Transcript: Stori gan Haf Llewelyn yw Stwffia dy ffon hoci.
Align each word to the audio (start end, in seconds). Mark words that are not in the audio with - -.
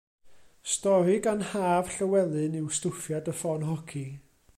Stori 0.71 1.17
gan 1.25 1.41
Haf 1.51 1.89
Llewelyn 1.97 2.57
yw 2.61 2.69
Stwffia 2.77 3.19
dy 3.25 3.35
ffon 3.41 3.67
hoci. 3.69 4.05